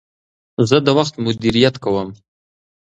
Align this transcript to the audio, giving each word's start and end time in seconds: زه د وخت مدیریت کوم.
زه 0.69 0.77
د 0.85 0.87
وخت 0.97 1.13
مدیریت 1.25 1.75
کوم. 1.83 2.09